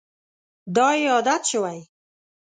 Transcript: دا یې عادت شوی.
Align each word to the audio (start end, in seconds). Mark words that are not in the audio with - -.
دا 0.75 0.87
یې 0.99 1.07
عادت 1.13 1.41
شوی. 1.51 1.79